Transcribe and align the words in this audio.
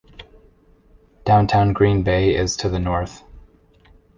Downtown 1.25 1.73
Green 1.73 2.01
Bay 2.01 2.33
is 2.35 2.57
to 2.57 2.69
the 2.69 2.79
north. 2.79 3.23